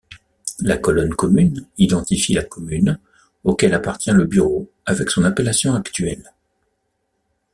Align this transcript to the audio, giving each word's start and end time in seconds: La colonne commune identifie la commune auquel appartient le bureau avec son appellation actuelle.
La 0.61 0.79
colonne 0.79 1.13
commune 1.13 1.67
identifie 1.77 2.33
la 2.33 2.41
commune 2.43 2.97
auquel 3.43 3.75
appartient 3.75 4.09
le 4.09 4.23
bureau 4.23 4.67
avec 4.83 5.11
son 5.11 5.23
appellation 5.23 5.75
actuelle. 5.75 6.33